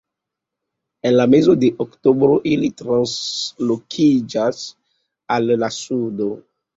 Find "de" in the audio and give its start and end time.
1.63-1.67